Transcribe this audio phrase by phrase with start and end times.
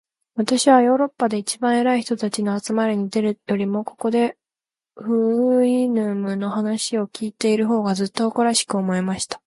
[0.35, 4.37] 私はヨーロッパで一番偉い人たちの集まりに出るよりも、ここで、
[4.95, 9.39] フウイヌムの話を開いている方が、ずっと誇らしく思えました。